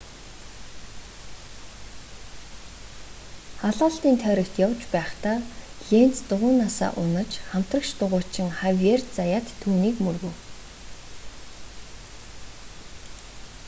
халаалтын 3.61 4.15
тойрогт 4.23 4.55
явж 4.67 4.81
байхдаа 4.95 5.37
ленц 5.89 6.17
дугуйнаасаа 6.29 6.91
унаж 7.01 7.31
хамтрагч 7.49 7.89
дугуйчин 7.99 8.47
хавиер 8.59 9.01
заяат 9.17 9.47
түүнийг 9.61 9.95
мөргөв 10.05 10.35